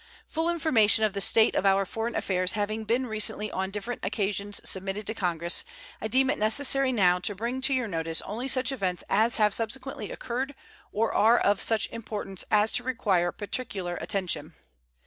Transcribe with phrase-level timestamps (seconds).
[0.25, 4.59] Full information of the state of our foreign affairs having been recently on different occasions
[4.67, 5.63] submitted to Congress,
[6.01, 9.53] I deem it necessary now to bring to your notice only such events as have
[9.53, 10.55] subsequently occurred
[10.91, 14.55] or are of such importance as to require particular attention.